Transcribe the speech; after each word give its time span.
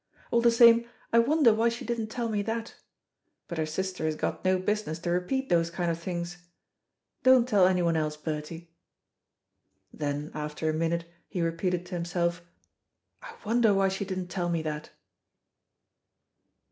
All 0.31 0.41
the 0.41 0.49
same 0.49 0.89
I 1.13 1.19
wonder 1.19 1.53
why 1.53 1.69
she 1.69 1.85
didn't 1.85 2.07
tell 2.07 2.27
me 2.27 2.41
that. 2.41 2.73
But 3.47 3.59
her 3.59 3.67
sister 3.67 4.03
has 4.05 4.15
got 4.15 4.43
no 4.43 4.57
business 4.57 4.97
to 4.97 5.11
repeat 5.11 5.49
those 5.49 5.69
kind 5.69 5.91
of 5.91 5.99
things. 5.99 6.37
Don't 7.21 7.47
tell 7.47 7.67
anyone 7.67 7.95
else, 7.95 8.17
Bertie." 8.17 8.73
Then 9.93 10.31
after 10.33 10.67
a 10.67 10.73
minute 10.73 11.05
he 11.29 11.43
repeated 11.43 11.85
to 11.85 11.93
himself, 11.93 12.41
"I 13.21 13.35
wonder 13.45 13.75
why 13.75 13.89
she 13.89 14.03
didn't 14.03 14.29
tell 14.29 14.49
me 14.49 14.63
that." 14.63 14.89